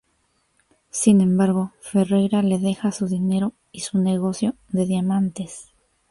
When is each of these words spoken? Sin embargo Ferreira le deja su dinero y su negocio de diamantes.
Sin 0.89 1.21
embargo 1.21 1.73
Ferreira 1.79 2.41
le 2.41 2.57
deja 2.57 2.91
su 2.91 3.05
dinero 3.07 3.53
y 3.71 3.81
su 3.81 3.99
negocio 3.99 4.55
de 4.69 4.87
diamantes. 4.87 5.73